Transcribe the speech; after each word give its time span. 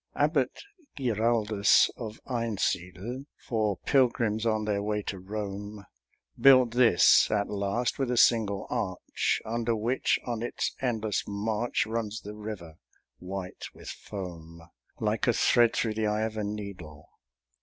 Abbot 0.15 0.63
Giraldus 0.97 1.91
of 1.95 2.19
Einsiedel, 2.25 3.25
For 3.37 3.77
pilgrims 3.85 4.47
on 4.47 4.65
their 4.65 4.81
way 4.81 5.03
to 5.03 5.19
Rome, 5.19 5.85
Built 6.39 6.71
this 6.71 7.29
at 7.29 7.51
last, 7.51 7.99
with 7.99 8.09
a 8.09 8.17
single 8.17 8.65
arch, 8.71 9.43
Under 9.45 9.75
which, 9.75 10.17
on 10.25 10.41
its 10.41 10.73
endless 10.81 11.25
march, 11.27 11.85
Runs 11.85 12.19
the 12.21 12.33
river, 12.33 12.79
white 13.19 13.65
with 13.75 13.89
foam, 13.89 14.63
Like 14.99 15.27
a 15.27 15.33
thread 15.33 15.73
through 15.75 15.93
the 15.93 16.07
eye 16.07 16.21
of 16.23 16.35
a 16.35 16.43
needle. 16.43 17.07